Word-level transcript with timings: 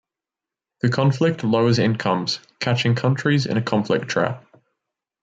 The 0.79 0.89
conflict 0.89 1.43
lowers 1.43 1.77
incomes 1.77 2.39
catching 2.59 2.95
countries 2.95 3.45
in 3.45 3.57
a 3.57 3.61
conflict 3.61 4.07
trap. 4.07 4.43